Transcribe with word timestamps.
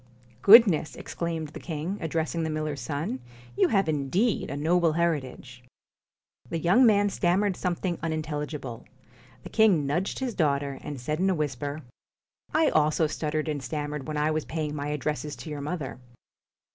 18 0.39 0.41
* 0.41 0.41
Goodness!' 0.41 0.95
exclaimed 0.95 1.49
the 1.49 1.59
king, 1.59 1.99
addressing 2.01 2.41
the 2.41 2.47
PUSS 2.49 2.49
IN 2.49 2.53
miller's 2.55 2.81
son, 2.81 3.19
'you 3.55 3.67
have 3.67 3.87
indeed 3.87 4.49
a 4.49 4.57
noble 4.57 4.93
heritage.' 4.93 5.59
BOOTS 5.63 6.49
The 6.49 6.57
young 6.57 6.87
man 6.87 7.09
stammered 7.11 7.55
something 7.55 7.97
unintelli 7.97 8.47
gible. 8.47 8.83
The 9.43 9.49
king 9.51 9.85
nudged 9.85 10.17
his 10.17 10.33
daughter, 10.33 10.79
and 10.81 10.99
said 10.99 11.19
in 11.19 11.29
a 11.29 11.35
whisper:' 11.35 11.83
I 12.51 12.69
also 12.69 13.05
stuttered 13.05 13.47
and 13.47 13.61
stammered 13.61 14.07
when 14.07 14.17
I 14.17 14.31
was 14.31 14.45
paying 14.45 14.73
my 14.75 14.87
addresses 14.87 15.35
to 15.35 15.51
your 15.51 15.61
mother.' 15.61 15.99